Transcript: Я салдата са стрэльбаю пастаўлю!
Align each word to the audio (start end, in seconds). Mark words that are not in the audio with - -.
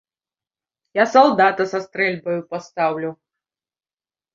Я 1.01 1.05
салдата 1.11 1.69
са 1.75 1.83
стрэльбаю 1.85 2.41
пастаўлю! 2.57 3.17